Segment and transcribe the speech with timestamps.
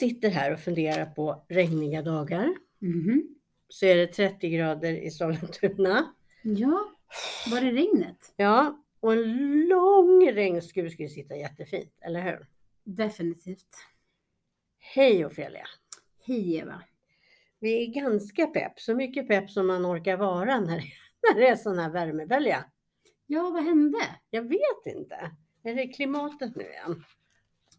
[0.00, 3.36] Sitter här och funderar på regniga dagar Mhm.
[3.68, 6.14] så är det 30 grader i Sollentuna.
[6.42, 6.90] Ja,
[7.50, 8.32] var är regnet?
[8.36, 12.46] Ja, och en lång regnskur skulle sitta jättefint, eller hur?
[12.84, 13.74] Definitivt.
[14.78, 15.66] Hej Ofelia!
[16.26, 16.82] Hej Eva.
[17.60, 20.76] Vi är ganska pepp, så mycket pepp som man orkar vara när,
[21.34, 22.64] när det är sån här värmebölja.
[23.26, 23.98] Ja, vad hände?
[24.30, 25.30] Jag vet inte.
[25.62, 27.04] Är det klimatet nu igen?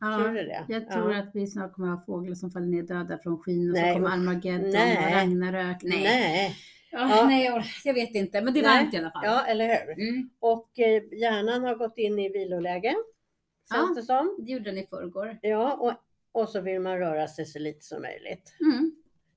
[0.01, 0.65] Tror Ja, du det?
[0.67, 1.19] jag tror ja.
[1.19, 3.93] att vi snart kommer att ha fåglar som faller ner döda från skyn och Nej,
[3.93, 4.09] så kommer.
[4.15, 4.97] Armageddon Nej.
[4.97, 5.83] och Ragnarök.
[5.83, 6.55] Nej, Nej.
[6.91, 7.25] Ja, Ja.
[7.27, 8.77] nej jag, jag vet inte, men det är Nej.
[8.83, 9.21] varmt i alla fall.
[9.25, 10.07] Ja, eller hur?
[10.09, 12.89] Mm, Och eh, hjärnan har gått in i viloläge,
[13.73, 13.93] känns Ja.
[13.95, 14.35] det som.
[14.45, 15.37] det gjorde den i förrgår.
[15.41, 15.93] Ja, och,
[16.41, 18.54] och så vill man röra sig så lite som möjligt.
[18.59, 18.91] Mm.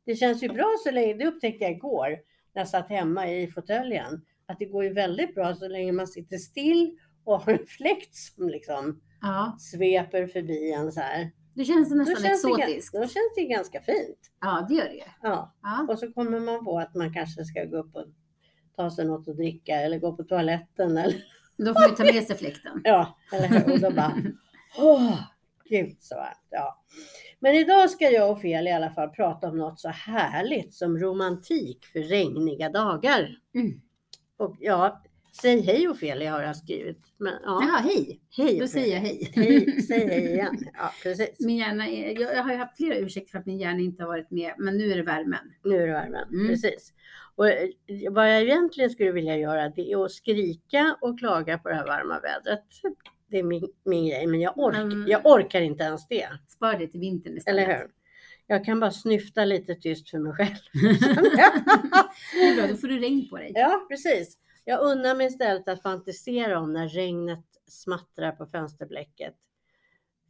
[0.06, 2.08] Det känns ju bra så länge, det upptäckte jag igår
[2.54, 6.06] när jag satt hemma i fåtöljen, att det går ju väldigt bra så länge man
[6.06, 11.30] sitter still och har en fläkt som liksom Ja, sveper förbi en så här.
[11.54, 12.92] det känns Då nästan känns, det, ga- exotiskt.
[12.94, 14.18] då känns det ganska fint.
[14.40, 15.04] Ja, det gör det.
[15.22, 15.54] Ja.
[15.62, 15.86] Ja.
[15.92, 18.04] Och så kommer man på att man kanske ska gå upp och
[18.76, 21.24] ta sig något att dricka eller gå på toaletten eller
[21.56, 22.80] Då får man ta med sig fläkten.
[22.84, 23.72] ja, eller hur?
[23.72, 24.14] Och då bara
[24.78, 25.18] åh,
[25.68, 26.46] gud så varmt.
[26.50, 26.82] Ja.
[27.40, 30.98] Men idag ska jag och Fel i alla fall prata om något så härligt som
[30.98, 33.36] romantik för regniga dagar.
[33.54, 33.80] Mm.
[34.36, 35.02] Och ja,
[35.40, 36.98] säg hej Ofelia har jag skrivit.
[37.18, 38.20] Men ja, Jaha, hej.
[38.36, 39.30] hej Då säger jag hej.
[39.34, 40.58] Hej, säg hej igen.
[40.74, 41.40] Ja, precis.
[41.40, 44.02] Min hjärna är, jag, jag har ju haft flera ursäkter för att min hjärna inte
[44.02, 45.40] har varit med, men nu är det värmen.
[45.64, 46.48] Nu är det värmen, Mm.
[46.48, 46.92] precis.
[47.36, 47.68] Och eh,
[48.10, 51.86] vad jag egentligen skulle vilja göra det är att skrika och klaga på det här
[51.86, 52.64] varma vädret.
[53.30, 55.04] Det är min, min grej, men jag, ork, Mm.
[55.08, 56.28] jag orkar inte ens det.
[56.48, 57.68] Spar det till vintern istället.
[57.68, 57.86] Eller hur?
[58.46, 60.54] Jag kan bara snyfta lite tyst för mig själv.
[62.32, 63.52] det är bra, då får du regn på dig.
[63.54, 64.38] ja, precis.
[64.64, 69.34] Jag unnar mig istället att fantisera om när regnet smattrar på fönsterblecket.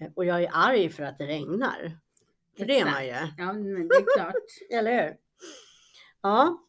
[0.01, 1.99] Eh, Och jag är arg för att det regnar.
[2.59, 3.11] För det är man ju.
[3.39, 4.35] Ja, men det är klart.
[4.71, 5.17] Eller hur?
[6.23, 6.61] Ja.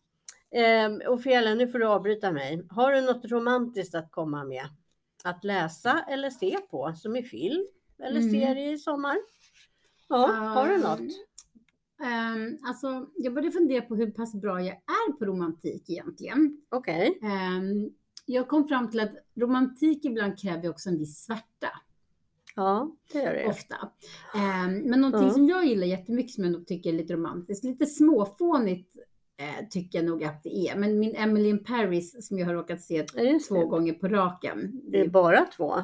[0.52, 2.66] Ehm, Ofelia, nu får du avbryta mig.
[2.70, 4.68] Har du något romantiskt att komma med?
[5.24, 7.68] Att läsa eller se på, som i film
[8.00, 8.32] eller Mm.
[8.32, 9.18] serie i sommar?
[10.08, 11.00] Ja, har du något?
[12.00, 16.58] Um, alltså, jag började fundera på hur pass bra jag är på romantik egentligen.
[16.72, 17.20] Okej.
[17.24, 17.90] Ehm,
[18.26, 21.68] jag kom fram till att romantik ibland kräver också en viss svärta.
[22.56, 23.48] Ja, det gör det.
[23.48, 23.76] Ofta.
[24.36, 25.34] Ehm, men någonting Ja.
[25.34, 28.98] som jag gillar jättemycket som jag nog tycker är lite romantiskt, lite småfånigt
[29.38, 30.76] eh, tycker jag nog att det är.
[30.78, 33.04] Men min Emily in Paris som jag har råkat se
[33.48, 33.66] två det.
[33.66, 34.82] gånger på raken.
[34.92, 35.76] Det är bara två?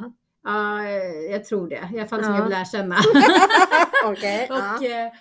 [0.43, 1.89] Ja, eh, jag tror det.
[1.93, 2.37] I alla fall som Ja.
[2.37, 2.95] jag vill lära känna.
[4.03, 4.09] Ja.
[4.09, 5.11] Och eh,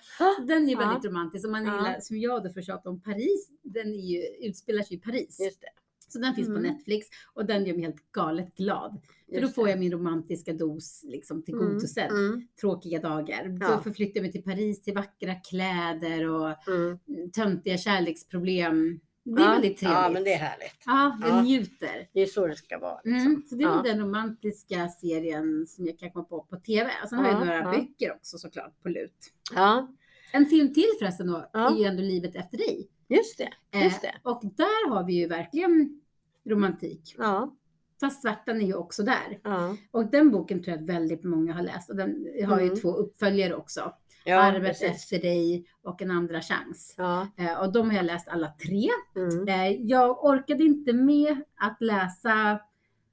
[0.47, 0.79] den är ju Ja.
[0.79, 1.47] väldigt romantisk.
[1.47, 1.77] Om man Ja.
[1.77, 5.41] gillar, som jag då tjata om Paris, den är ju, utspelar sig i Paris.
[5.45, 5.67] Just det.
[6.09, 6.73] Så den finns på Mm.
[6.73, 9.01] Netflix och den gör mig helt galet glad.
[9.35, 12.11] För då får jag min romantiska dos liksom tillgodosedd.
[12.11, 13.59] Mm, mm, Tråkiga dagar.
[13.61, 13.69] Ja.
[13.77, 16.99] Då förflyttar jag mig till Paris till vackra kläder och mm.
[17.33, 19.01] töntiga kärleksproblem.
[19.25, 19.51] Det är ja.
[19.51, 19.99] väldigt trevligt.
[19.99, 20.83] Ja, men det är härligt.
[20.87, 21.43] Ja, jag Ja.
[21.43, 22.09] njuter.
[22.13, 23.01] Det är så det ska vara.
[23.05, 23.27] Liksom.
[23.27, 23.83] Mm, så det är Ja.
[23.85, 26.91] den romantiska serien som jag kan komma på på TV.
[27.03, 27.71] Och sen har jag Ja, några ja.
[27.71, 29.33] böcker också såklart på lut.
[29.55, 29.89] Ja,
[30.33, 31.71] En film till förresten då, Ja.
[31.75, 32.89] är ju ändå Livet efter dig.
[33.09, 33.51] just det.
[33.79, 34.15] Eh, Just det.
[34.23, 36.01] och där har vi ju verkligen
[36.49, 37.15] romantik.
[37.19, 37.57] Ja,
[38.01, 39.39] Fast svärtan är ju också där.
[39.45, 39.77] ja.
[39.91, 41.91] Och den boken tror jag att väldigt många har läst.
[41.91, 42.77] Och den har ju Mm.
[42.81, 43.93] två uppföljare också.
[44.25, 46.95] Ja Arvet efter dig och En andra chans.
[46.99, 47.29] Ja.
[47.37, 48.89] Eh, och de har jag läst alla tre.
[49.17, 49.49] Mm.
[49.49, 52.61] Eh, jag orkade inte med att läsa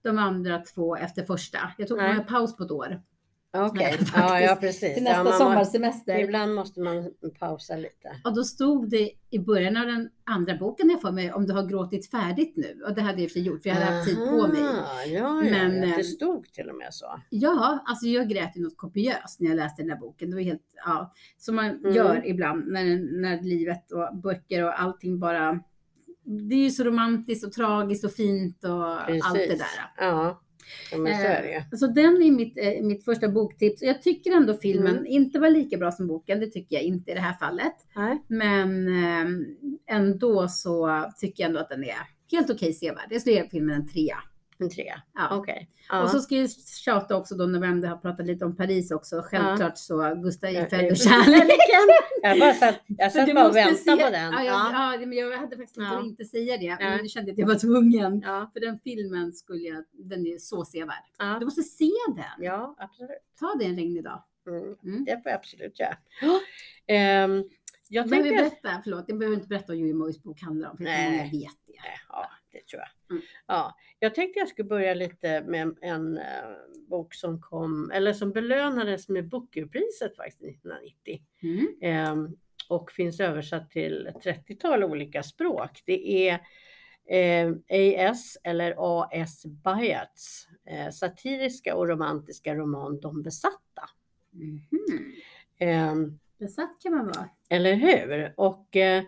[0.02, 1.60] de andra två efter första.
[1.78, 3.02] Jag tog en paus på ett år.
[3.58, 4.14] Okej, Faktiskt.
[4.16, 4.94] ja, ja precis.
[4.96, 6.20] Till ja, nästa må- sommarsemester.
[6.20, 8.10] Ibland måste man pausa lite.
[8.24, 11.54] Och då stod det i början av den andra boken jag får mig om du
[11.54, 12.82] har gråtit färdigt nu.
[12.88, 14.62] Och det hade jag för gjort för jag hade haft tid på mig.
[14.62, 17.22] Aha, Ja, ja, Men, ja, det stod till och med så.
[17.30, 20.30] Ja, alltså jag grät ju något kopiöst när jag läste den där boken.
[20.30, 21.94] Det var helt, ja, som man Mm.
[21.94, 22.84] gör ibland när,
[23.22, 25.60] när livet och böcker och allting bara
[26.50, 29.58] det är ju så romantiskt och tragiskt och fint och allt det Precis.
[29.60, 30.06] där.
[30.06, 30.42] Ja,
[30.92, 31.78] ja men så är det ju.
[31.78, 33.82] Så den är mitt, eh, mitt första boktips.
[33.82, 35.06] Jag tycker ändå filmen Mm.
[35.06, 36.40] inte var lika bra som boken.
[36.40, 37.74] Det tycker jag inte i det här fallet.
[37.96, 38.24] Nej.
[38.28, 41.96] Men eh, ändå så tycker jag ändå att den är
[42.32, 43.08] helt okej sevärd.
[43.10, 44.18] Jag skulle ge filmen en trea.
[44.60, 45.02] En trea.
[45.14, 45.38] Ja.
[45.38, 45.70] Okej.
[45.90, 46.04] Ja.
[46.04, 46.50] Och så ska jag
[46.86, 49.22] tjata också då när vi har pratat lite om Paris också.
[49.26, 51.88] Självklart så Gustav Ja, Eiffel och kärleken.
[52.22, 54.32] Jag bara satt, jag satt bara och väntade se- på den.
[54.34, 54.72] Ja, Ja.
[54.94, 55.06] jag, ja.
[55.08, 55.94] men jag hade faktiskt Ja.
[56.00, 56.66] inte inte säga det.
[56.66, 56.78] Ja.
[56.80, 58.22] Men nu kände jag att jag var tvungen.
[58.26, 58.50] Ja.
[58.54, 61.04] För den filmen skulle jag, den är så sevärd.
[61.18, 61.40] Du Ja.
[61.40, 62.46] måste se den.
[62.46, 63.10] ja, absolut.
[63.40, 64.24] Ta det en regnig dag.
[64.48, 64.76] Mm.
[64.84, 65.06] Mm.
[65.06, 65.98] Det får jag absolut göra.
[66.88, 67.32] Ehm,
[67.90, 68.44] jag Jag behöver tänker...
[68.62, 71.58] berätta, förlåt, jag behöver inte berätta vad Jojo Mojs bok handlar om, för många vet
[71.68, 71.74] det.
[72.10, 73.16] Ja, riktigt tror jag.
[73.16, 73.24] Mm.
[73.48, 76.24] Ja, jag tänkte jag skulle börja lite med en, en eh,
[76.90, 81.22] bok som kom, eller som belönades med Bookerpriset faktiskt 1990.
[81.44, 81.68] Mm.
[81.82, 82.38] Ehm,
[82.70, 85.82] och finns översatt till ett 30-tal olika språk.
[85.86, 86.40] Det är
[87.10, 93.90] eh, AS eller AS Bayats eh, satiriska och romantiska roman De besatta.
[95.60, 97.30] Ehm, Besatt kan man vara.
[97.50, 98.34] eller hur?
[98.38, 99.04] Och eh,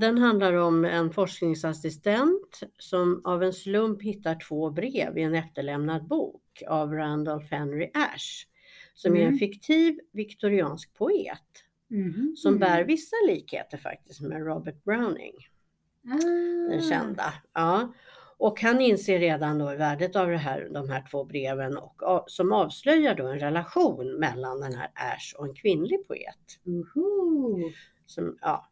[0.00, 6.06] den handlar om en forskningsassistent som av en slump hittar två brev i en efterlämnad
[6.08, 8.46] bok av Randolph Henry Ash
[8.94, 9.38] som är en Mm.
[9.38, 11.42] fiktiv viktoriansk poet
[11.90, 12.34] Mhm.
[12.36, 15.32] som bär vissa likheter faktiskt med Robert Browning,
[16.70, 16.90] den Ah.
[16.90, 17.32] kända.
[17.54, 17.92] Ja.
[18.38, 22.52] Och han inser redan då värdet av det här, de här två breven och, som
[22.52, 26.58] avslöjar då en relation mellan den här Ash och en kvinnlig poet.
[26.64, 27.72] Uhu.
[28.06, 28.68] Som, ja,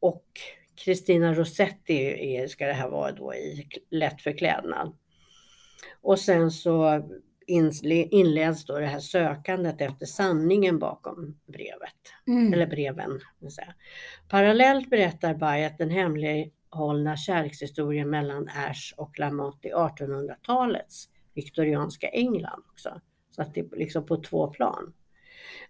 [0.00, 0.24] och
[0.84, 4.96] Kristina Rossetti är, ska det här vara då i lätt förklädnad.
[6.02, 7.02] Och sen så
[7.46, 12.12] inleds då det här sökandet efter sanningen bakom brevet.
[12.26, 12.52] Mm.
[12.52, 13.20] Eller breven.
[14.28, 23.00] Parallellt berättar Bayat den hemlighållna kärlekshistorien mellan Ash och Lamotte i 1800-talets viktorianska England också.
[23.30, 24.92] Så att det är liksom på två plan.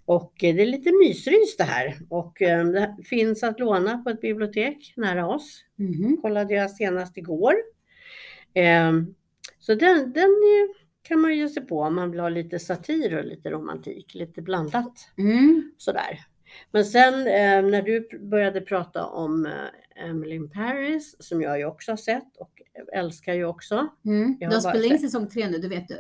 [0.05, 4.11] Och eh, det är lite mysrys det här och eh, det finns att låna på
[4.11, 5.65] ett bibliotek nära oss.
[5.77, 6.17] Mhm.
[6.23, 7.55] Kollade jag senast igår.
[8.55, 8.93] Eh,
[9.59, 10.31] Så den, den
[11.03, 14.43] kan man ge sig på om man vill ha lite satir och lite romantik, lite
[14.43, 15.73] blandat Mm.
[15.79, 16.21] sådär.
[16.71, 21.65] Men sen eh, när du började prata om eh, Emily in Paris, som jag ju
[21.65, 23.89] också har sett och älskar ju också.
[24.05, 24.37] Mm.
[24.41, 25.99] Jag De har bara spelar in säsong tre nu, det vet du.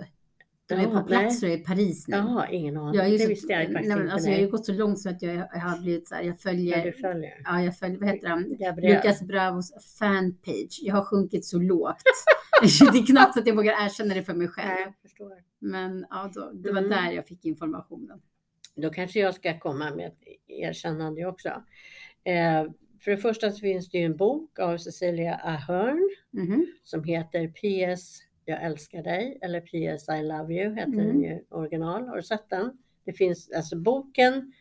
[0.69, 1.52] De är på plats nej.
[1.55, 2.16] i Paris nu.
[2.16, 2.94] Jaha, ingen aning.
[2.94, 4.12] Jag, är det visste jag faktiskt nej, inte.
[4.12, 6.22] alltså, jag har ju gått så långt så att jag, jag har blivit så här,
[6.22, 7.40] jag Ja, följer, du följer.
[7.44, 8.56] ja, jag följer, vad heter han?
[8.58, 9.14] Gabriel.
[9.28, 10.81] Bravos fanpage.
[10.82, 11.96] Jag har sjunkit så lågt.
[12.62, 12.66] det
[12.99, 14.69] är knappt att jag vågar erkänna det för mig själv.
[14.69, 15.32] Nej, jag förstår.
[15.58, 16.90] Men ja, då, det var Mm.
[16.90, 18.20] där jag fick informationen.
[18.76, 21.49] Då kanske jag ska komma med ett erkännande också.
[22.25, 22.64] Eh,
[23.05, 26.66] för det första så finns det ju en bok av Cecilia Ahern Mhm.
[26.82, 31.06] som heter PS Jag älskar dig eller PS I love you heter Mm.
[31.06, 32.06] den ju original.
[32.08, 32.79] Har du sett den?
[33.05, 34.52] Det finns alltså boken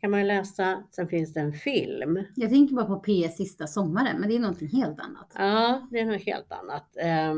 [0.00, 0.82] kan man ju läsa.
[0.90, 2.24] Sen finns det en film.
[2.36, 5.32] Jag tänker bara på PS sista sommaren, men det är någonting helt annat.
[5.38, 6.96] Ja, det är något helt annat.
[6.96, 7.34] Eh,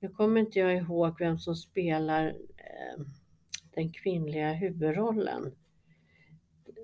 [0.00, 2.26] nu kommer inte jag ihåg vem som spelar
[2.56, 3.04] eh,
[3.74, 5.52] den kvinnliga huvudrollen.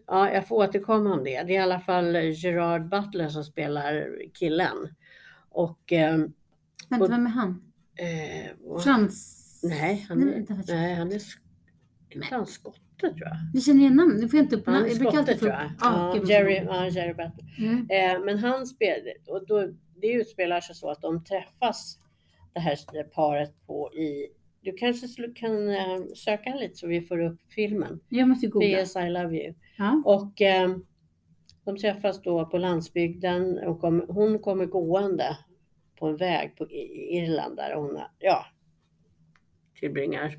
[0.06, 1.42] Ja, jag får återkomma om det.
[1.42, 4.94] Det är i alla fall Gerard Butler som spelar killen.
[5.49, 6.19] Och eh,
[6.88, 7.65] Vänta, vem är han?
[7.96, 9.43] Eh, Frans?
[9.62, 11.14] nej, han Nej, vänta, nej, han är
[12.14, 13.37] inte han skotte tror jag.
[13.52, 14.14] Du känner igen namn?
[14.20, 14.87] Nu får jag inte upp Han namn.
[14.87, 15.60] är Jag brukar skotte tror jag.
[15.78, 17.44] Ah, Ja, Jerry, ja, Jerry Butler.
[17.58, 17.87] Mm.
[17.90, 19.69] Eh, men han spelar, och då,
[20.00, 21.98] det utspelar sig så att de träffas,
[22.54, 24.28] det här paret på i,
[24.60, 28.00] du kanske kan eh, söka lite så vi får upp filmen.
[28.08, 28.84] Jag måste googla.
[28.84, 29.54] PS I love you.
[29.78, 30.02] Ja.
[30.04, 30.76] Och eh,
[31.64, 35.38] de träffas då på landsbygden och kom, hon kommer gående
[35.96, 38.46] på en väg på Irland där hon ja,
[39.81, 40.38] tillbringar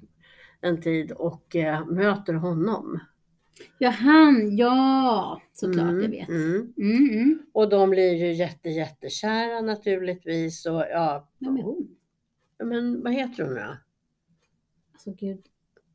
[0.62, 3.00] en tid och eh, möter honom.
[3.78, 4.58] ja, han.
[4.58, 6.30] Ja, såklart Mm, jag vet.
[6.30, 6.74] mm.
[6.78, 7.40] Mm, mm.
[7.54, 11.96] Och de blir ju jätte, jättekära naturligtvis och ja, Vem är hon?
[12.64, 13.78] men vad heter hon då?
[14.94, 15.42] Alltså gud.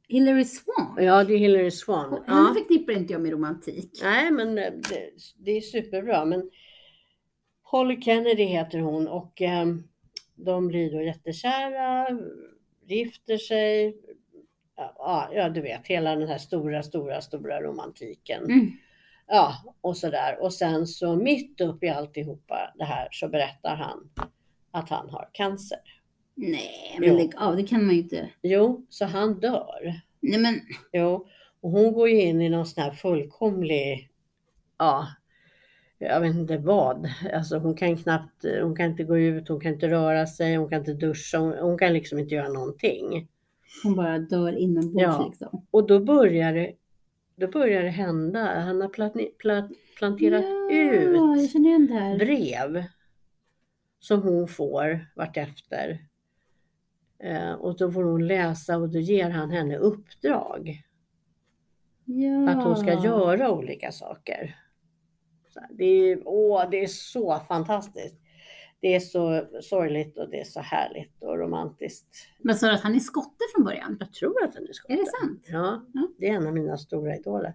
[0.09, 0.97] Hillary Swan.
[1.05, 2.13] Ja, det är Hillary Swan.
[2.13, 2.55] Henne Ja.
[2.59, 4.01] förknippar inte jag med romantik.
[4.03, 6.25] Nej, men eh, det, det är superbra.
[6.25, 6.51] Men
[7.73, 9.67] Holly Kennedy heter hon och eh,
[10.35, 12.09] de blir då jättekära,
[12.87, 13.97] gifter sig.
[14.77, 18.45] Ja, ja, du vet hela den här stora, stora, stora romantiken.
[18.45, 18.71] Mm.
[19.27, 20.39] Ja, och sådär.
[20.41, 24.11] Och sen så mitt upp i alltihopa det här så berättar han
[24.71, 25.79] att han har cancer.
[26.35, 27.57] Nej, men lägg av.
[27.57, 28.31] Det kan man ju inte.
[28.43, 30.01] Jo, så han dör.
[30.21, 30.61] Nej, men
[30.93, 31.29] Jo,
[31.61, 34.11] och hon går ju in i någon sån här fullkomlig,
[34.79, 35.09] ja,
[36.03, 37.09] jag vet inte vad.
[37.35, 40.69] Alltså hon kan knappt, hon kan inte gå ut, hon kan inte röra sig, hon
[40.69, 43.29] kan inte duscha, hon, hon kan liksom inte göra någonting.
[43.85, 45.27] hon bara dör inombords Ja.
[45.31, 45.67] liksom.
[45.71, 46.73] Och då börjar det,
[47.37, 48.61] då börjar det hända.
[48.61, 52.85] Han har platni, plat, planterat Ja, ut brev
[54.01, 55.99] som hon får vartefter.
[57.19, 60.83] Eh, och då får hon läsa och då ger han henne uppdrag.
[62.05, 62.51] Ja.
[62.51, 64.57] att hon ska göra olika saker.
[65.71, 68.17] Det är, åh, det är så fantastiskt.
[68.81, 72.07] det är så sorgligt och det är så härligt och romantiskt.
[72.39, 73.97] Men sa du att han är skotte från början?
[74.01, 74.93] Jag tror att han är skotte.
[74.93, 75.47] Är det sant?
[75.49, 75.83] Ja,
[76.19, 77.55] det är en av mina stora idoler.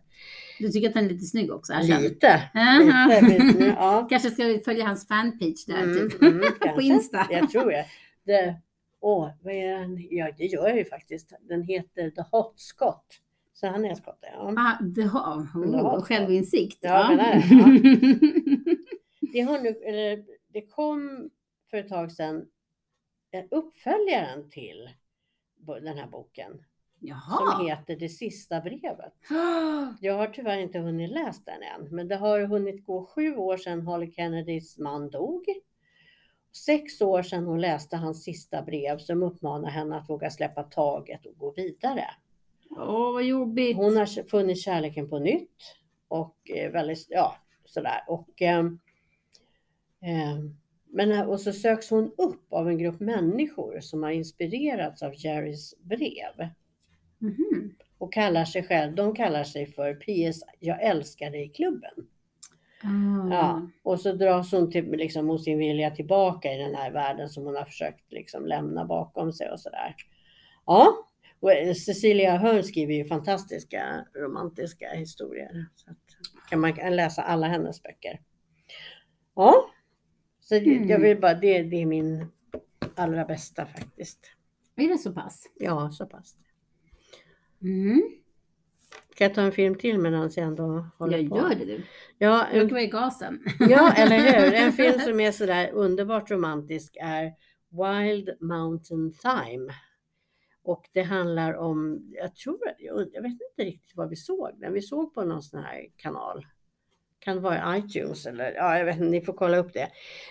[0.59, 1.73] Du tycker att han är lite snygg också?
[1.81, 1.99] Lite.
[1.99, 3.63] Lite, lite.
[3.77, 4.07] Ja.
[4.09, 6.21] Kanske ska vi följa hans fanpage där, Mm, typ.
[6.21, 6.43] mm,
[6.75, 6.81] på.
[6.81, 7.27] Insta.
[7.31, 7.85] Jag tror det.
[8.25, 8.55] det
[9.01, 10.07] åh, vad är den?
[10.09, 11.33] Ja, det gör jag ju faktiskt.
[11.41, 13.05] Den heter The Hot Scott.
[13.59, 14.27] Så han är skotte.
[14.33, 14.53] Ja.
[14.57, 15.37] Ah, det har,
[15.71, 16.79] Det har- oh, självinsikt.
[16.81, 18.77] Ja, men det är
[19.33, 21.29] Det, har nu, eller, det kom
[21.69, 22.45] för ett tag sedan
[23.31, 24.89] en uppföljaren till
[25.81, 27.67] den här boken som Jaha.
[27.67, 29.13] heter Det sista brevet.
[30.01, 33.57] Jag har tyvärr inte hunnit läsa den än, men det har hunnit gå sju år
[33.57, 35.45] sedan Holly Kennedys man dog.
[36.65, 41.25] Sex år sedan hon läste hans sista brev som uppmanar henne att våga släppa taget
[41.25, 42.05] och gå vidare.
[42.77, 43.77] Åh, vad jobbigt.
[43.77, 45.75] Hon har funnit kärleken på nytt
[46.07, 48.03] och eh, väldigt, ja, sådär.
[48.07, 48.79] Och, ehm,
[50.01, 50.55] ehm,
[50.89, 55.75] men, och så söks hon upp av en grupp människor som har inspirerats av Jerrys
[55.79, 56.49] brev
[57.19, 57.75] Mhm.
[57.97, 61.91] och kallar sig själv, de kallar sig för PS Jag älskar dig-klubben.
[62.83, 63.29] Ah.
[63.35, 67.29] Ja, och så dras hon till, liksom, mot sin vilja tillbaka i den här världen
[67.29, 69.95] som hon har försökt liksom, lämna bakom sig och sådär.
[70.65, 70.93] Ja,
[71.39, 75.65] och eh, Cecilia Hörn skriver ju fantastiska romantiska historier.
[75.75, 75.97] Så att,
[76.49, 78.21] kan man kan läsa alla hennes böcker.
[79.35, 79.69] Ja,
[80.39, 80.89] så Mm.
[80.89, 82.27] jag vill bara, det, det är min
[82.95, 84.19] allra bästa faktiskt.
[84.75, 85.43] Är det så pass?
[85.59, 86.35] Ja, så pass.
[87.61, 88.01] Mm.
[89.11, 91.37] Ska jag ta en film till medan jag ändå håller Jag på?
[91.37, 91.83] gör det du.
[92.17, 93.39] Ja, Jag en vara i gasen.
[93.59, 94.53] Ja, eller hur?
[94.65, 97.33] En film som är sådär underbart romantisk är
[97.69, 99.73] Wild Mountain Thyme.
[100.67, 104.73] Och det handlar om, jag tror, jag vet inte riktigt vad vi såg den.
[104.73, 106.45] Vi såg på någon sån här kanal.
[107.19, 109.87] Kan det vara iTunes eller, ja jag vet inte, ni får kolla upp det.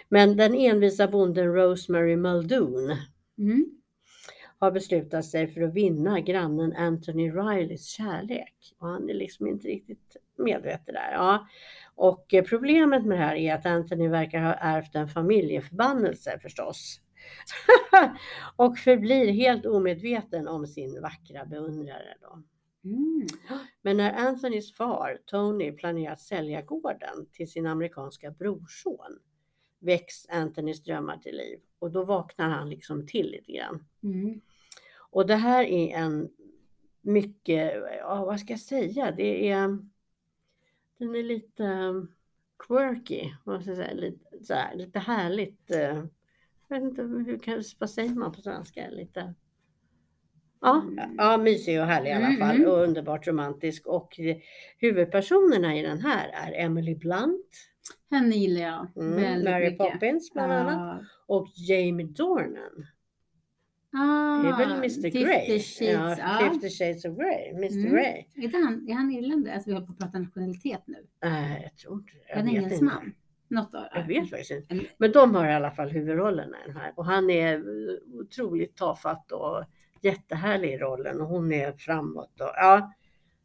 [0.09, 2.97] Men den envisa bonden Rosemary Muldoon
[3.39, 3.67] Mm.
[4.59, 8.75] har beslutat sig för att vinna grannen Anthony Rileys kärlek.
[8.79, 11.13] Och han är liksom inte riktigt medveten där.
[11.13, 11.47] Ja.
[11.95, 17.01] Och problemet med det här är att Anthony verkar ha ärvt en familjeförbannelse förstås.
[18.57, 22.17] och förblir helt omedveten om sin vackra beundrare.
[22.21, 22.43] Då.
[22.85, 23.27] Mm.
[23.83, 29.19] Men när Anthonys far, Tony, planerar att sälja gården till sin amerikanska brorson
[29.79, 33.85] väcks Anthonys drömmar till liv och då vaknar han liksom till lite grann.
[34.03, 34.41] Mm.
[35.11, 36.29] Och det här är en
[37.01, 39.79] mycket, ja, vad ska jag säga, det är,
[40.99, 42.13] den är lite um,
[42.59, 45.71] quirky, vad ska jag säga, lite, så här, lite härligt.
[45.71, 46.05] eh,
[46.69, 48.89] Jag vet inte, hur kan, vad säger man på svenska?
[48.91, 49.35] Lite,
[50.61, 51.15] ja, Mm.
[51.19, 52.69] ja, mysig och härlig i alla fall mm.
[52.69, 53.87] och underbart romantisk.
[53.87, 54.19] Och
[54.79, 57.47] huvudpersonerna i den här är Emily Blunt,
[58.11, 59.79] Henne gillar jag mm, väldigt Mary mycket.
[59.79, 61.05] Poppins bland annat Ah.
[61.27, 62.87] och Jamie Dornan.
[63.93, 65.47] Ah, Det är väl Mr Fifty Grey?
[65.61, 66.51] Shades, ja, ja.
[66.53, 67.93] Fifty Shades of Grey, Mr Mm.
[67.93, 68.25] Grey.
[68.35, 69.55] Är, han, är han irländare?
[69.55, 71.07] Alltså vi håller på att prata nationalitet nu.
[71.23, 72.25] Nej, jag tror inte det.
[72.29, 73.05] Jag vet engelsman?
[73.07, 73.17] inte.
[73.49, 74.81] Något av Jag vet faktiskt inte.
[74.99, 76.93] Men de har i alla fall huvudrollerna i den här.
[76.97, 79.65] Och han är eh, otroligt tafatt och
[80.03, 81.21] jättehärlig i rollen.
[81.21, 82.41] Och hon är framåt.
[82.41, 82.93] Och, ja,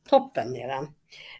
[0.09, 0.87] toppen är den.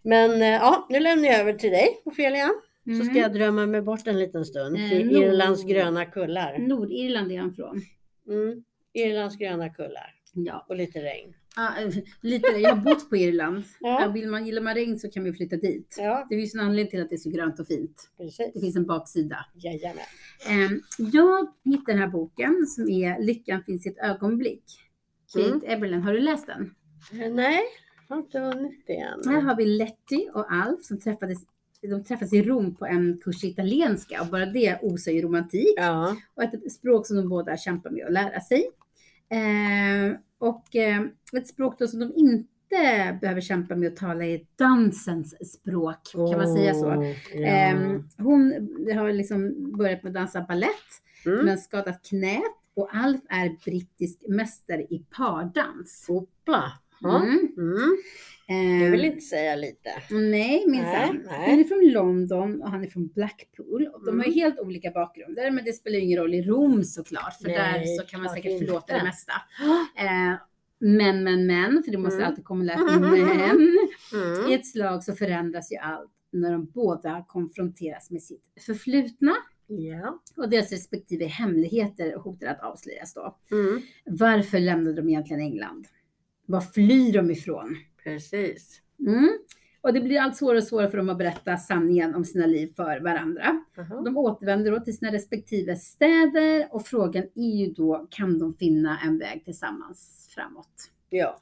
[0.04, 2.50] Men eh, ja, nu lämnar jag över till dig Ofelia.
[2.86, 3.16] Så ska Mm.
[3.22, 6.58] jag drömma mig bort en liten stund Eh, till Nord- Irlands gröna kullar.
[6.60, 7.82] Nordirland är han från.
[8.28, 8.64] Mm.
[8.94, 11.34] Irlands gröna kullar Ja, och lite regn.
[11.56, 11.70] ah,
[12.22, 12.48] lite.
[12.48, 13.64] Jag har bott på Irland.
[13.80, 14.12] Ja.
[14.14, 15.96] Vill man, gillar man regn så kan vi flytta dit.
[16.00, 18.10] Ja, Det finns en anledning till att det är så grönt och fint.
[18.18, 18.62] Det precis.
[18.62, 19.46] finns en baksida.
[19.56, 20.04] Jajamän.
[20.48, 24.64] Eh, Jag hittade den här boken som är Lyckan finns i ett ögonblick.
[25.34, 25.62] Kate Mm.
[25.66, 26.76] Eberlen, har du läst den?
[27.22, 27.62] Eh, Nej,
[28.10, 29.20] jag har inte hunnit det än.
[29.28, 31.38] Här har vi Letty och Alf som träffades,
[31.82, 35.74] de träffades i Rom på en kurs i italienska och bara det osar ju romantik
[35.78, 38.64] Ja, och ett språk som de båda kämpar med att lära sig.
[39.32, 41.02] Eh, och eh,
[41.34, 46.38] ett språk då som de inte behöver kämpa med att tala är dansens språk, kan
[46.38, 47.16] man säga så.
[47.34, 47.40] Ja.
[47.46, 48.52] Eh, hon
[48.96, 51.46] har liksom börjat med att dansa ballett Mm.
[51.46, 52.42] men skadat knät
[52.74, 56.06] och Alf är brittisk mästare i pardans.
[56.08, 56.64] Hoppla.
[57.02, 57.24] Ja.
[57.24, 57.48] Mm.
[57.58, 57.98] Mm.
[58.50, 59.90] Eh, Jag vill inte säga lite.
[60.10, 61.22] Nej, minsann.
[61.46, 63.88] Hon är från London och han är från Blackpool.
[63.94, 64.40] Och de har ju Mm.
[64.44, 68.04] helt olika bakgrunder, men det spelar ingen roll i Rom såklart, för Nej, där så
[68.08, 68.66] kan man säkert inte.
[68.66, 69.34] förlåta det mesta.
[69.98, 70.34] Eh,
[70.80, 72.28] men, men, men, för det måste Mm.
[72.30, 73.16] alltid komma lätt men.
[73.16, 73.22] I
[74.14, 74.52] Mm.
[74.54, 79.36] ett slag så förändras ju allt när de båda konfronteras med sitt förflutna
[79.68, 80.20] Ja.
[80.38, 83.38] och deras respektive hemligheter hotar att avslöjas då.
[83.52, 83.82] Mm.
[84.06, 85.88] Varför lämnade de egentligen England?
[86.52, 87.78] Var flyr de ifrån?
[88.04, 88.82] Precis.
[89.00, 89.30] Mm.
[89.82, 92.74] Och det blir allt svårare och svårare för dem att berätta sanningen om sina liv
[92.76, 93.64] för varandra.
[93.76, 94.02] Jaha.
[94.02, 99.00] De återvänder då till sina respektive städer och frågan är ju då, kan de finna
[99.00, 100.92] en väg tillsammans framåt?
[101.10, 101.42] Ja.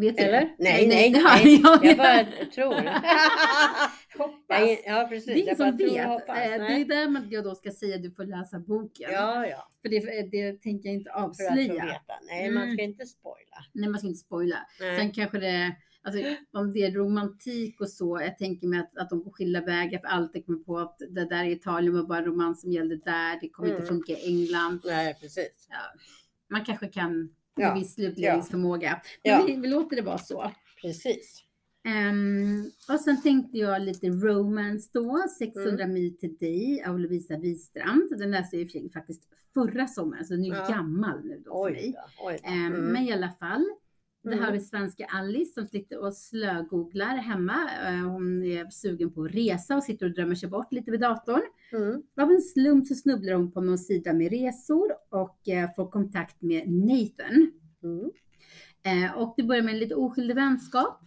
[0.00, 0.40] Vet Eller?
[0.40, 0.54] det?
[0.58, 1.60] Nej, nej, har nej.
[1.62, 1.84] jag.
[1.84, 2.74] Jag bara tror.
[4.18, 4.60] Hoppas.
[4.60, 5.26] Jag, ja, precis.
[5.26, 6.06] Det är ingen jag som vet.
[6.06, 6.38] hoppas.
[6.38, 6.80] Eh, Det Nej.
[6.82, 9.10] är där man jag då ska säga att du får läsa boken.
[9.12, 9.68] Ja, ja.
[9.82, 11.72] För det, det tänker jag inte avslöja.
[11.84, 12.14] veta.
[12.30, 12.74] Nej, man Mm.
[12.76, 13.56] ska inte spoila.
[13.72, 14.56] Nej, man ska inte spoila.
[14.80, 14.98] Nej.
[14.98, 19.10] Sen kanske det, alltså om det är romantik och så, jag tänker mig att, att
[19.10, 22.22] de går skilda vägar för alltid kommer på att det där i Italien var bara
[22.22, 23.88] romans som gällde där, det kommer inte Mm.
[23.88, 24.80] funka i England.
[24.84, 25.68] Nej, precis.
[26.50, 27.74] Man kanske kan Ja.
[27.74, 29.00] viss slutledningsförmåga.
[29.24, 29.44] Men Ja.
[29.46, 30.52] vi, vi låter det vara så.
[30.82, 31.40] Precis.
[31.88, 35.94] Ehm, och sen tänkte jag lite romance då, 600 Mm.
[35.94, 38.02] mil till dig av Lovisa Wistrand.
[38.18, 39.22] Den läste jag sig faktiskt
[39.54, 40.68] förra sommaren, så den är ju Ja.
[40.68, 41.84] gammal nu då för mig.
[41.84, 42.26] Oj då.
[42.26, 42.40] Oj.
[42.42, 42.84] Ehm, Mm.
[42.84, 43.64] Men i alla fall.
[44.24, 44.44] Det här Mm.
[44.44, 47.70] har vi svenska Alice som sitter och slögooglar hemma.
[47.88, 51.00] Eh, Hon är sugen på att resa och sitter och drömmer sig bort lite vid
[51.00, 51.42] datorn.
[51.72, 52.02] Mm.
[52.20, 56.42] Av en slump så snubblar hon på någon sida med resor och eh, får kontakt
[56.42, 57.50] med Nathan.
[57.82, 58.10] Mm.
[58.82, 61.00] Eh, Och det börjar med en lite oskyldig vänskap.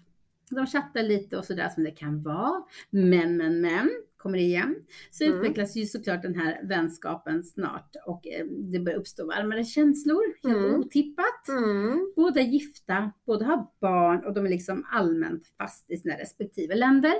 [0.50, 2.64] De chattar lite och sådär som det kan vara.
[2.90, 4.76] Men, men, men, kommer det igen.
[5.12, 5.38] Så Mm.
[5.38, 10.24] utvecklas ju såklart den här vänskapen snart och eh, det börjar uppstå varmare känslor.
[10.44, 10.80] Helt Mm.
[10.80, 11.48] otippat.
[11.50, 12.14] Mm.
[12.16, 16.76] Båda är gifta, båda har barn och de är liksom allmänt fast i sina respektive
[16.76, 17.14] länder.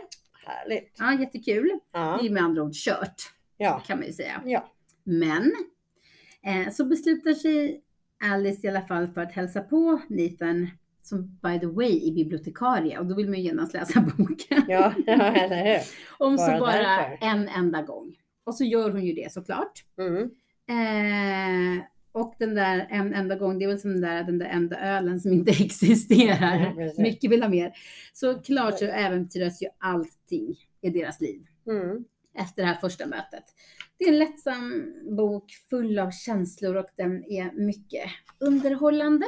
[0.46, 0.96] Härligt.
[1.00, 1.72] Ja, jättekul.
[1.94, 2.20] Ja.
[2.22, 3.16] Det är med andra ord kört,
[3.58, 3.84] Ja.
[3.88, 4.42] kan man ju säga.
[4.46, 4.72] Ja.
[5.04, 5.52] Men
[6.44, 7.84] eh, så beslutar sig
[8.24, 10.68] Alice i alla fall för att hälsa på Nathan,
[11.08, 14.64] som by the way är bibliotekarie och då vill man ju genast läsa boken.
[14.68, 15.80] Ja, ja, eller hur?
[16.26, 17.18] Om så bara därför.
[17.22, 18.16] en enda gång.
[18.44, 19.84] Och så gör hon ju det såklart.
[19.98, 20.24] Mm.
[20.70, 24.46] Eh, och den där en enda gång, det är väl som den där, den där
[24.46, 26.76] enda ölen som inte existerar.
[26.76, 27.00] Precis.
[27.00, 27.72] Mycket vill ha mer.
[28.14, 32.04] Så klart så äventyras ju allting i deras liv Mm.
[32.40, 33.44] efter det här första mötet.
[33.98, 38.10] Det är en lättsam bok full av känslor och den är mycket
[38.40, 39.26] underhållande.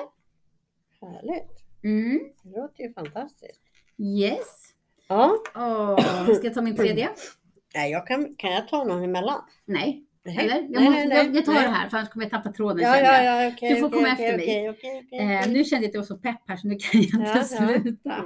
[1.02, 1.64] Härligt.
[1.84, 2.20] Mm.
[2.44, 3.62] Det låter ju fantastiskt.
[3.98, 4.74] Yes.
[5.08, 5.36] Ja.
[5.56, 7.10] Åh, ska jag ta min tredje?
[7.76, 9.42] Nej, jag kan, kan jag ta någon emellan?
[9.66, 10.38] Nej, Nej.
[10.38, 10.56] eller?
[10.56, 11.64] Jag, Nej, måste, nej, jag, jag tar nej.
[11.64, 13.74] det här för annars kommer jag tappa tråden Ja, ja, ja, okej.
[13.74, 15.42] Du får okej, komma okej, efter mig.
[15.42, 17.44] Eh, nu kände jag att jag var så pepp här så nu kan jag inte
[17.44, 18.26] sluta.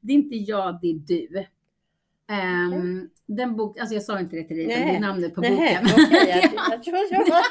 [0.00, 1.46] Det är inte jag, det är du.
[2.32, 4.96] Ehm, Den bok, alltså jag sa inte det till dig, utan det Nej.
[4.96, 5.50] är namnet på Nej,
[5.82, 6.04] boken.
[6.06, 6.28] okej.
[6.28, 7.42] Jag, jag trodde det var...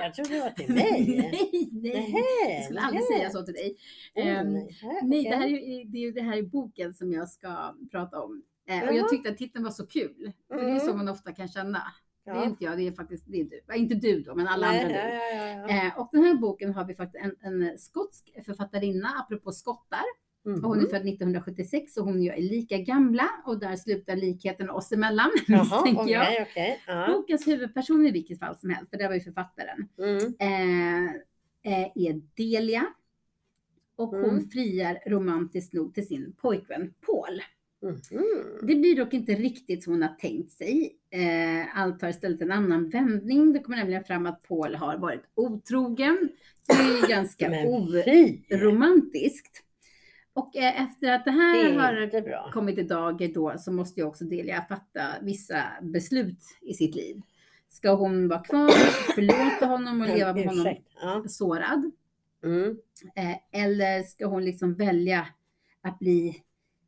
[0.02, 0.90] jag trodde det var till mig.
[0.92, 2.12] nej, nej.
[2.12, 3.18] Nej, Jag skulle aldrig nej.
[3.18, 3.76] säga så till dig.
[4.14, 4.68] Ehm, nej,
[5.02, 8.20] Nej, det här är det, är ju det här i boken som jag ska prata
[8.22, 8.42] om.
[8.68, 8.92] Eh, och Ja.
[8.92, 10.32] jag tyckte att titeln var så kul.
[10.48, 10.96] För det är så Mm.
[10.96, 11.82] man ofta kan känna.
[12.24, 12.44] Det är Ja.
[12.44, 13.60] inte jag, det är faktiskt det är du.
[13.66, 15.36] Ja, Inte du då, men alla Nej, andra ja, du.
[15.36, 15.86] ja, ja, ja.
[15.86, 20.04] Eh, och den här boken har vi faktiskt en, en skotsk författarinna, apropå skottar.
[20.44, 24.16] Och hon är född 1976 och hon och jag är lika gamla och där slutar
[24.16, 26.42] likheten oss emellan, Jaha, misstänker jag.
[26.50, 26.80] okej.
[26.86, 27.06] Ja.
[27.12, 30.16] Bokens huvudperson i vilket fall som helst, för det var ju författaren, Mm.
[30.38, 31.04] eh,
[31.82, 32.86] eh, är Delia.
[33.96, 34.48] Och hon Mm.
[34.48, 37.42] friar romantiskt nog till sin pojkvän Paul.
[37.82, 38.24] Mhm.
[38.62, 40.96] Det blir dock inte riktigt som hon har tänkt sig.
[41.10, 43.52] Eh, allt tar istället en annan vändning.
[43.52, 46.28] Det kommer nämligen fram att Paul har varit otrogen.
[46.66, 49.62] Det är ganska oromantiskt.
[50.32, 52.50] Och eh, efter att det Det här är har bra.
[52.52, 57.20] kommit i dager då så måste ju också Delia fatta vissa beslut i sitt liv.
[57.68, 58.68] Ska hon vara kvar,
[59.14, 60.76] förlåta honom och leva med honom.
[61.02, 61.24] Ja.
[61.28, 61.90] sårad?
[62.44, 62.78] Mm.
[63.16, 65.26] Eh, eller ska hon liksom välja
[65.82, 66.42] att bli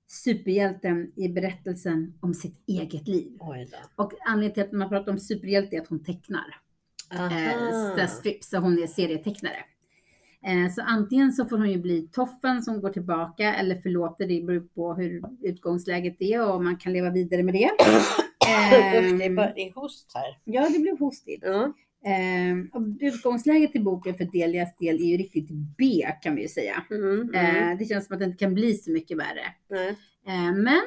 [0.06, 3.36] superhjälten i berättelsen om sitt eget liv?
[3.96, 6.44] Och anledningen till att man pratar om superhjälte är att hon tecknar
[8.06, 9.64] strips, så hon är serietecknare.
[10.46, 14.42] Eh, så antingen så får hon ju bli toffen som går tillbaka eller förlåter, det
[14.42, 17.70] beror på hur utgångsläget är och om man kan leva vidare med det.
[18.42, 20.38] Usch, det är host här.
[20.44, 21.42] ja, det blev hostigt.
[21.42, 21.72] Ja.
[22.04, 26.48] Eh, och utgångsläget i boken för Delias del är ju riktigt B kan vi ju
[26.48, 26.84] säga.
[26.90, 27.72] Mm, mm.
[27.72, 29.44] Eh, det känns som att det inte kan bli så mycket värre.
[30.26, 30.82] Eh, men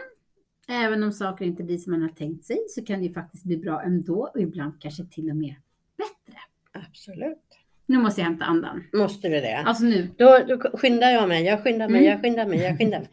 [0.68, 3.44] även om saker inte blir som man har tänkt sig så kan det ju faktiskt
[3.44, 5.56] bli bra ändå och ibland kanske till och med
[5.98, 6.39] bättre.
[6.72, 7.55] Absolut.
[7.86, 8.84] Nu måste jag hämta andan.
[8.93, 9.58] Måste du det?
[9.58, 10.10] Alltså nu.
[10.17, 12.12] Då, då skyndar jag mig, jag skyndar mig, Mm.
[12.12, 13.10] jag skyndar mig, jag skyndar mig.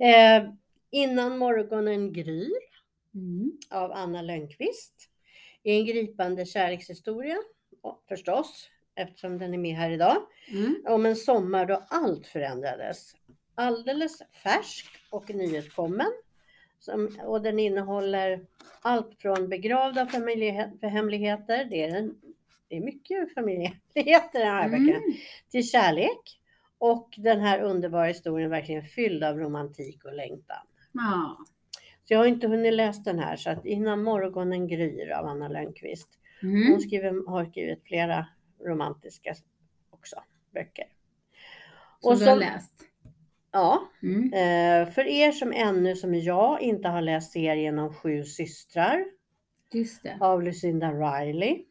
[0.14, 0.50] eh,
[0.90, 2.50] innan morgonen gryr
[3.14, 3.52] Mm.
[3.70, 4.94] av Anna Lönnqvist.
[5.64, 7.36] är en gripande kärlekshistoria,
[8.08, 10.16] förstås, eftersom den är med här idag.
[10.50, 10.82] Mm.
[10.86, 13.12] Om en sommar då allt förändrades.
[13.54, 16.12] Alldeles färsk och nyutkommen.
[16.80, 18.40] Som, och den innehåller
[18.80, 22.14] allt från begravda familjehemligheter, det är, en,
[22.68, 25.02] det är mycket familjehemligheter i den här Mm.
[25.50, 26.34] till kärlek
[26.80, 30.66] Och den här underbara historien verkligen fylld av romantik och längtan.
[30.92, 31.36] Ja.
[32.04, 35.48] Så jag har inte hunnit läsa den här så att innan morgonen gryr av Anna
[35.48, 36.08] Lönnqvist.
[36.42, 36.70] Mm.
[36.72, 38.26] Hon skriver, har skrivit flera
[38.66, 39.34] romantiska
[39.90, 40.22] också
[40.54, 40.84] böcker.
[42.00, 42.72] Som och du har som- läst.
[43.52, 44.32] Ja, Mm.
[44.32, 49.04] eh, för er som ännu som jag inte har läst serien om sju systrar
[49.72, 50.18] Just det.
[50.20, 51.64] av Lucinda Riley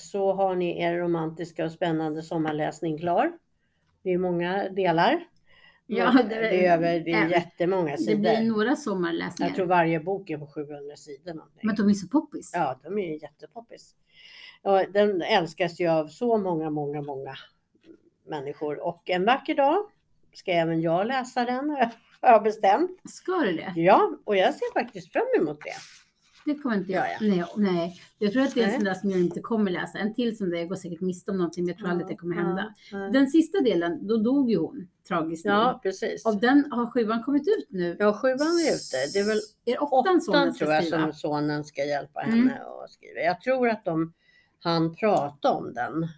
[0.00, 3.32] så har ni er romantiska och spännande sommarläsning klar.
[4.02, 5.24] Det är många delar.
[5.86, 8.18] Ja, det, det- det är, över, det är jättemånga Det sidor.
[8.20, 9.48] blir några sommarläsningar.
[9.50, 11.34] Jag tror varje bok är på 700 sidor.
[11.34, 11.60] Någonting.
[11.62, 12.50] Men de är så poppis.
[12.54, 13.94] Ja, de är jättepoppis.
[14.62, 17.34] Ja, den älskas ju av så många, många, många
[18.26, 19.76] människor och en vacker dag
[20.34, 21.70] ska även jag läsa den
[22.20, 22.90] har jag bestämt.
[23.10, 23.72] Ska du det?
[23.76, 25.72] Ja, och jag ser faktiskt fram emot det.
[26.54, 27.28] Det kommer inte Ja, jag.
[27.28, 28.00] Nej, nej.
[28.18, 29.98] Jag tror att det är en sån där som jag inte kommer läsa.
[29.98, 32.08] En till som det, jag går säkert miste om någonting, men jag tror aldrig att
[32.08, 32.74] det kommer hända.
[32.92, 33.10] Ja, ja.
[33.10, 36.26] Den sista delen, då dog ju hon tragiskt ja precis.
[36.26, 37.96] Av den har sjuan kommit ut nu.
[37.98, 39.12] Ja, sjuan är ute.
[39.12, 42.38] Det är väl Är åttan åttan tror jag som sonen ska hjälpa Mm.
[42.38, 43.20] henne att skriva.
[43.20, 44.12] Jag tror att de
[44.62, 46.08] han prata om den.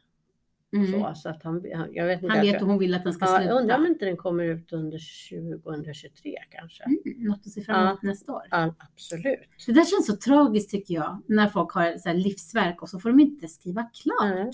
[0.77, 0.93] Mm.
[0.93, 2.35] Så, så att han, han- jag vet inte.
[2.35, 3.55] Han vet hur hon vill att den ska Ja, sluta.
[3.55, 4.99] undrar om inte den kommer ut under
[5.31, 6.85] 2023 kanske.
[6.85, 8.43] Mm, något att se fram emot nästa år.
[8.51, 9.41] Ja, absolut.
[9.67, 11.23] Det där känns så tragiskt tycker jag.
[11.29, 14.35] När folk har så livsverk och så får de inte skriva klart.
[14.35, 14.51] Nej.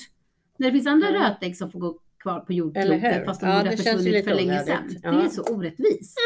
[0.59, 1.21] När det finns andra Nej.
[1.21, 4.25] rötägg som får gå kvar på jordklotet fast de Ja, borde ha det känns försvunnit
[4.25, 4.77] för länge sedan.
[4.79, 5.03] onödigt.
[5.03, 5.25] Det Ja.
[5.25, 6.19] är så orättvist.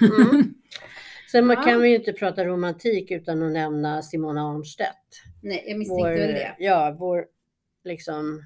[0.30, 0.54] Mm.
[1.32, 1.62] Sen man Ja.
[1.62, 4.88] kan vi ju inte prata romantik utan att nämna Simona Arnstedt.
[5.42, 6.54] Nej, jag misstänkte Vår, väl det.
[6.58, 7.24] ja, vår,
[7.84, 8.42] liksom,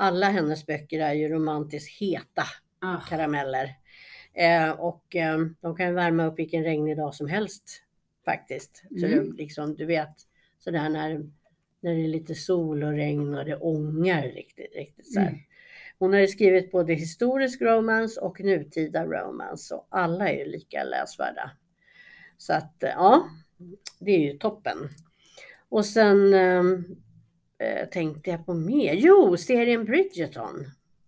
[0.00, 2.44] alla hennes böcker är ju romantiskt heta
[2.82, 3.74] Ah, karameller.
[4.34, 7.82] Eh, och eh, de kan värma upp vilken regnig dag som helst
[8.24, 8.82] faktiskt.
[9.00, 9.30] Så Mm.
[9.30, 10.14] det, liksom, du vet,
[10.58, 11.30] sådär när,
[11.80, 15.20] när det är lite sol och regn och det ångar riktigt, riktigt så.
[15.20, 15.34] Mm.
[15.98, 21.50] Hon har skrivit både historisk romans och nutida romans och alla är ju lika läsvärda.
[22.36, 23.28] Så att eh, ja,
[23.98, 24.76] det är ju toppen.
[25.68, 26.84] Och sen ehm,
[27.60, 28.94] eh, tänkte jag på mer.
[28.94, 30.64] Jo, serien Bridgerton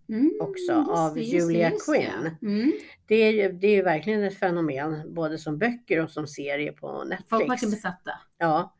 [0.08, 1.86] Mm, också just av just Julia just.
[1.86, 2.30] Quinn.
[2.42, 2.72] Mm.
[3.06, 6.72] Det är, ju, det är ju verkligen ett fenomen, både som böcker och som serie
[6.72, 7.50] på Folk Netflix.
[7.62, 8.10] verkar besatta.
[8.38, 8.74] Ja,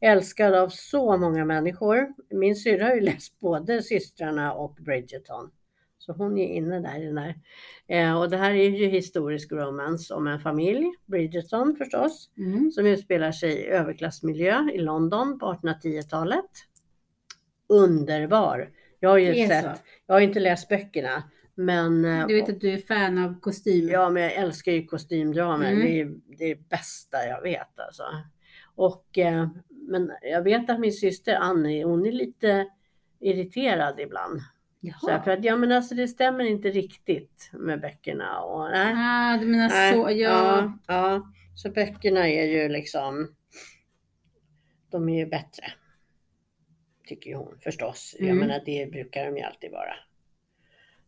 [0.00, 2.06] älskad av så många människor.
[2.30, 5.50] Min syrra har ju läst både systrarna och Bridgerton.
[5.98, 7.34] Så hon är inne där i den.
[7.88, 12.70] Eh, och det här är ju historisk romance om en familj, Bridgerton förstås, Mm.
[12.72, 16.44] som utspelar sig i överklassmiljö i London på 1810-talet.
[17.68, 18.70] Underbar!
[19.00, 19.70] Jag har ju Det sett, så.
[20.06, 21.22] jag har inte läst böckerna,
[21.54, 23.88] men eh, Du vet att du är fan av kostym.
[23.88, 25.72] Ja, men jag älskar ju kostymdramer.
[25.72, 25.84] Mm.
[25.86, 28.02] Det, är, det är det bästa jag vet alltså.
[28.74, 32.66] Och, eh, men jag vet att min syster Annie, hon är lite
[33.20, 34.40] irriterad ibland.
[35.00, 38.40] Så här, för att ja, men alltså det stämmer inte riktigt med böckerna.
[38.40, 40.14] Och, nej, Ah, du menar nej, så, ja.
[40.14, 41.32] ja, ja.
[41.54, 43.34] Så böckerna är ju liksom,
[44.90, 45.64] de är ju bättre.
[47.08, 48.16] Tycker ju hon förstås.
[48.18, 48.38] Jag Mm.
[48.38, 49.92] menar det brukar de ju alltid vara.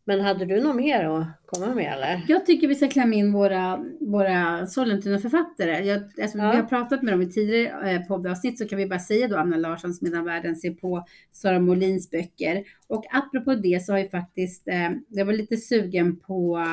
[0.04, 2.24] Men hade du något mer att komma med eller?
[2.28, 5.84] Jag tycker vi ska klämma in våra, våra Sollentuna-författare.
[5.86, 6.50] Jag, alltså, Ja.
[6.50, 9.36] Vi har pratat med dem i tidigare eh, poddavsnitt så kan vi bara säga då
[9.36, 12.64] Anna Larssons Medan världen ser på, Sara Molins böcker.
[12.86, 16.64] Och apropå det så har ju faktiskt, eh, jag var lite sugen på,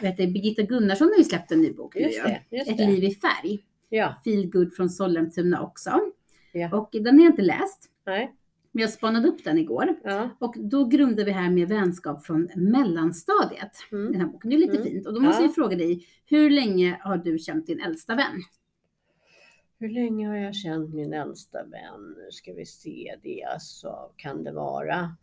[0.00, 2.22] vet du, Birgitta Gunnarsson har ju släppt en ny bok nu Just ju.
[2.22, 2.86] det, just Ett det.
[2.86, 3.58] liv i färg.
[3.88, 6.00] Ja, Feel good från Sollentuna också.
[6.52, 6.76] Ja.
[6.76, 7.88] Och den har jag inte läst.
[8.06, 8.32] nej,
[8.72, 10.00] Men jag spanade upp den igår.
[10.04, 10.30] ja.
[10.38, 13.72] Och då grundar vi här med vänskap från mellanstadiet.
[13.92, 14.12] Mm.
[14.12, 14.50] Den här boken.
[14.50, 14.84] Det är lite Mm.
[14.84, 15.06] fint.
[15.06, 15.46] Och då måste Ja.
[15.46, 18.42] jag fråga dig, hur länge har du känt din äldsta vän?
[19.78, 22.14] Hur länge har jag känt min äldsta vän?
[22.16, 23.44] Nu ska vi se det.
[23.44, 25.16] Alltså, kan det vara?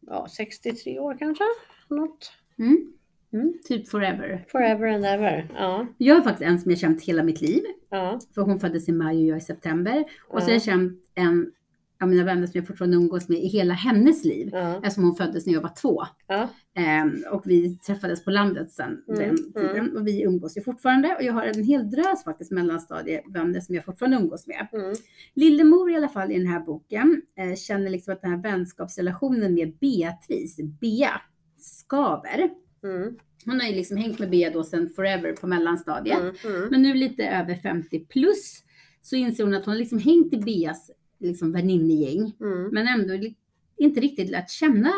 [0.00, 1.44] Ja, 63 år kanske?
[1.88, 2.32] Något.
[2.58, 2.92] Mm.
[3.32, 3.54] Mm.
[3.68, 4.44] Typ forever.
[4.48, 5.48] Forever and ever.
[5.54, 7.62] Ja, Jag är faktiskt en som jag känt hela mitt liv.
[7.90, 10.04] ja, För hon föddes i maj och jag i september.
[10.28, 10.44] Och så Ja.
[10.44, 11.52] har jag känt en
[12.00, 14.48] av mina vänner som jag fortfarande umgås med i hela hennes liv.
[14.52, 16.02] ja, Eftersom hon föddes när jag var två.
[16.26, 16.48] ja.
[16.74, 19.96] Ehm, och vi träffades på landet sen Mm, den tiden.
[19.96, 21.16] Och vi umgås ju fortfarande.
[21.16, 24.66] Och jag har en hel drös faktiskt mellanstadievänner som jag fortfarande umgås med.
[24.72, 24.94] Mm.
[25.34, 29.54] Lillemor i alla fall i den här boken eh, känner liksom att den här vänskapsrelationen
[29.54, 31.20] med Beatrice, Bea,
[31.58, 32.50] skaver.
[32.82, 33.16] Mm.
[33.44, 36.18] Hon har ju liksom hängt med Bea då sedan forever på mellanstadiet.
[36.20, 36.34] Mm.
[36.56, 36.68] Mm.
[36.70, 38.62] Men nu lite över 50 plus
[39.02, 42.32] så inser hon att hon liksom hängt i Beas liksom väninnegäng.
[42.40, 42.68] Mm.
[42.72, 43.28] Men ändå
[43.76, 44.92] inte riktigt lärt känna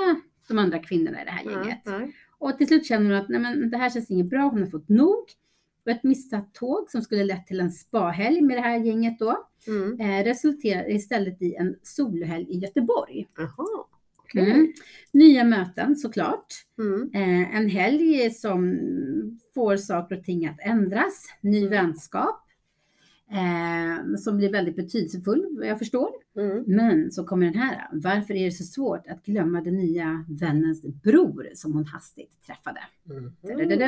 [0.49, 1.87] de andra kvinnorna i det här gänget.
[2.39, 4.67] Och till slut känner hon att nej men, det här känns inget bra, hon har
[4.71, 5.25] fått nog.
[5.85, 9.47] Och ett missat tåg som skulle lett till en spahelg med det här gänget då
[9.67, 10.01] Mm.
[10.01, 13.29] eh, resulterar istället i en solhelg i Göteborg.
[13.33, 13.47] Okej.
[14.35, 14.73] Mm.
[15.13, 16.47] Nya möten såklart.
[16.79, 17.11] Mm.
[17.15, 18.79] Eh, en helg som
[19.55, 21.25] får saker och ting att ändras.
[21.41, 21.71] Ny Mm.
[21.71, 22.47] vänskap.
[23.33, 26.11] Eh, som blir väldigt betydelsefull vad jag förstår.
[26.37, 26.65] Mm.
[26.67, 27.89] Men så kommer den här.
[27.93, 32.81] Varför är det så svårt att glömma den nya vännens bror som hon hastigt träffade?
[33.11, 33.33] Mm.
[33.43, 33.87] Da-da-da-da.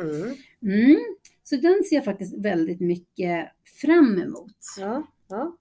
[0.00, 0.34] Mm.
[0.62, 0.96] Mm.
[1.44, 3.48] Så den ser jag faktiskt väldigt mycket
[3.80, 4.56] fram emot.
[4.78, 5.56] Ja, ja,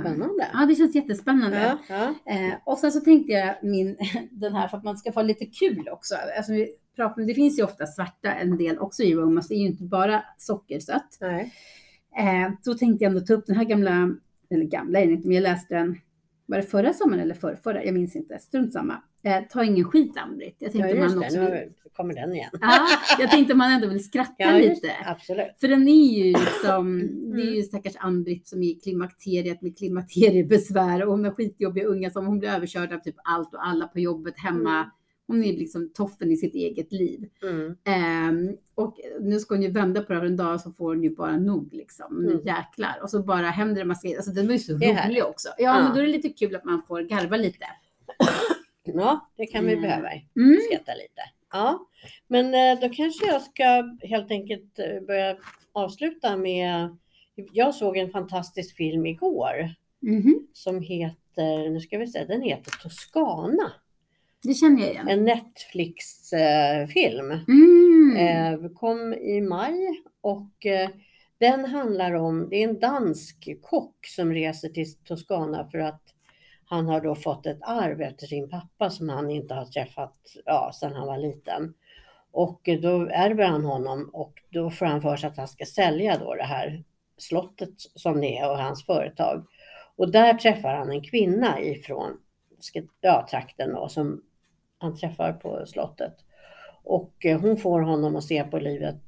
[0.00, 0.48] spännande.
[0.52, 1.78] Ja, det känns jättespännande.
[1.88, 2.32] Ja, ja.
[2.32, 3.96] Eh, och sen så tänkte jag min,
[4.30, 6.14] den här för att man ska få lite kul också.
[6.36, 9.48] Alltså, vi pratar, det finns ju ofta svarta en del också i romance.
[9.48, 11.18] Det är ju inte bara sockersött.
[11.20, 11.52] Nej.
[12.18, 14.14] Eh, så tänkte jag ändå ta upp den här gamla,
[14.50, 15.98] eller gamla är den inte, men jag läste den,
[16.50, 17.84] var det förra sommaren eller förra, förra?
[17.84, 19.02] Jag minns inte, strunt samma.
[19.22, 20.56] Eh, ta ingen skit Ann-Britt.
[20.58, 21.26] Jag Ja, tänkte just man det.
[21.26, 22.50] också Nu vill, vi- kommer den igen.
[22.60, 22.86] ja,
[23.18, 24.86] jag tänkte man ändå vill skratta Ja, lite.
[24.86, 24.96] det.
[25.10, 25.46] Absolut.
[25.60, 26.98] För den är ju liksom,
[27.32, 27.54] det är Mm.
[27.54, 32.26] ju stackars Ann-Britt som är i klimakteriet med klimakteriebesvär och hon har skitjobbiga unga som
[32.26, 34.74] hon blir överkörd av typ allt och alla på jobbet hemma.
[34.78, 34.90] Mm.
[35.30, 37.28] Hon är liksom toffen i sitt eget liv.
[37.42, 37.76] Mm.
[37.84, 41.14] Ehm, och nu ska hon ju vända på det en dag så får hon ju
[41.16, 42.16] bara nog liksom.
[42.22, 42.42] Nu Mm.
[42.46, 42.98] jäklar.
[43.02, 44.16] Och så bara händer det massa grejer.
[44.18, 45.48] Alltså den var ju så rolig också.
[45.58, 45.82] Ja, Ja.
[45.82, 47.64] men då är det lite kul att man får garva lite.
[48.84, 49.82] Ja, det kan vi Mm.
[49.82, 50.08] behöva.
[50.36, 50.58] Mm.
[50.70, 51.22] Skratta lite.
[51.52, 51.86] Ja,
[52.28, 53.64] men eh, då kanske jag ska
[54.02, 55.36] helt enkelt eh, börja
[55.72, 56.96] avsluta med.
[57.52, 60.46] Jag såg en fantastisk film igår Mhm.
[60.52, 63.72] som heter, nu ska vi se, den heter Toscana.
[64.42, 65.08] Det känner jag igen.
[65.08, 67.30] En Netflix-film.
[67.48, 68.16] Mm.
[68.16, 70.90] Eh, kom i maj och eh,
[71.38, 76.02] den handlar om, det är en dansk kock som reser till Toscana för att
[76.64, 80.72] han har då fått ett arv efter sin pappa som han inte har träffat ja,
[80.74, 81.74] sedan han var liten.
[82.32, 85.64] Och eh, då ärver han honom och då får han för sig att han ska
[85.64, 86.84] sälja då det här
[87.18, 89.46] slottet som det är och hans företag.
[89.96, 92.18] Och där träffar han en kvinna ifrån
[93.00, 94.22] ja, trakten då, som
[94.80, 96.14] han träffar på slottet.
[96.84, 99.02] Och eh, hon får honom att se på livet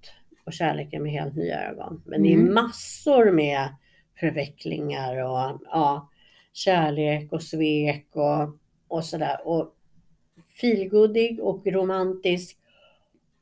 [0.44, 2.02] och kärleken med helt nya ögon.
[2.06, 2.54] Men det är Mm.
[2.54, 3.68] massor med
[4.20, 6.10] förvecklingar och ja,
[6.52, 8.58] kärlek och svek och,
[8.88, 9.36] och sådär.
[9.44, 9.74] Och
[10.60, 12.58] feelgoodig och romantisk.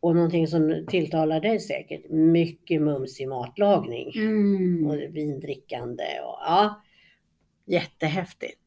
[0.00, 2.10] Och någonting som tilltalar dig säkert.
[2.10, 4.12] Mycket mumsig matlagning.
[4.16, 4.86] Mm.
[4.86, 6.04] Och vindrickande.
[6.04, 6.82] Och, ja,
[7.66, 8.58] jättehäftigt.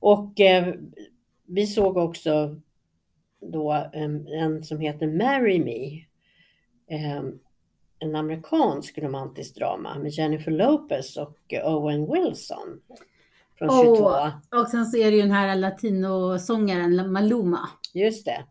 [0.00, 0.74] Och eh,
[1.50, 2.60] vi såg också
[3.40, 6.04] då en, en som heter Marry Me.
[7.98, 12.80] En amerikansk romantisk drama med Jennifer Lopez och Owen Wilson.
[13.58, 13.84] Från Åh.
[13.84, 14.58] 22.
[14.60, 17.68] Och sen så är det ju den här latinosångaren Maluma.
[17.94, 18.44] Just det.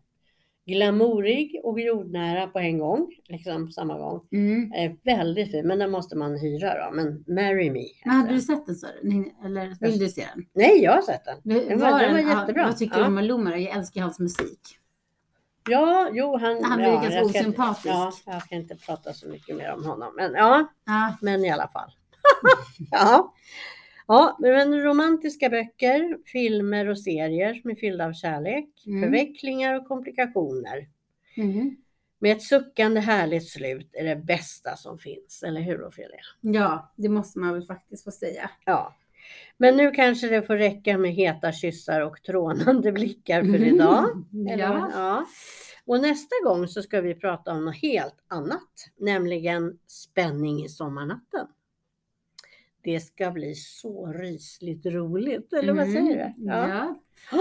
[0.70, 3.06] Glamourig och jordnära på en gång.
[3.28, 4.20] Liksom samma gång.
[4.32, 4.72] Mm.
[4.72, 6.94] Eh, väldigt fin, men den måste man hyra då.
[6.96, 7.84] Men Marry Me.
[8.04, 8.86] Men hade du sett den så?
[9.44, 10.44] Eller vill du se den?
[10.54, 11.36] Nej, jag har sett den.
[11.68, 12.64] Den var, den var jättebra.
[12.66, 13.06] Vad tycker du ja.
[13.06, 13.56] om Maluma då?
[13.56, 14.60] Jag älskar hans musik.
[15.68, 17.86] Ja, jo, han, Han blir ja, ganska jag ska inte- osympatisk.
[17.86, 20.12] Ja, jag ska inte prata så mycket mer om honom.
[20.16, 21.16] Men ja, Ja.
[21.20, 21.90] men i alla fall.
[22.90, 23.34] ja.
[24.14, 29.02] Ja, men romantiska böcker, filmer och serier som är fyllda av kärlek, Mm.
[29.02, 30.88] förvecklingar och komplikationer.
[31.36, 31.76] Mhm.
[32.18, 36.20] Med ett suckande härligt slut är det bästa som finns, eller hur Ofelia?
[36.40, 38.50] ja, det måste man väl faktiskt få säga.
[38.64, 38.96] Ja.
[39.56, 44.24] Men nu kanske det får räcka med heta kyssar och trånande blickar för idag.
[44.50, 44.78] Eller vad?
[44.78, 44.90] Ja.
[44.94, 45.26] ja.
[45.86, 51.46] Och nästa gång så ska vi prata om något helt annat, nämligen spänning i sommarnatten.
[52.82, 55.92] Det ska bli så rysligt roligt, eller vad Mm.
[56.06, 56.44] säger du?
[56.46, 56.94] Ja.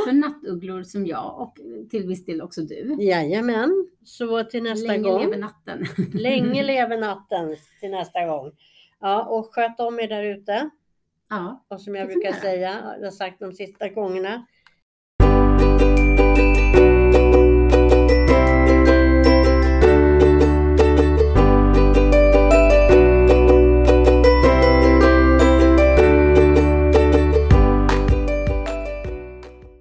[0.05, 2.95] För nattugglor som jag och till viss del också du.
[2.99, 5.21] Jajamän, så till nästa Länge gång.
[5.21, 5.85] lever natten.
[6.13, 8.51] Länge lever natten till nästa gång.
[8.99, 10.69] Ja, och sköt om er där ute.
[11.29, 11.65] Ja.
[11.67, 14.45] Och som jag brukar säga, jag har sagt de sista gångerna.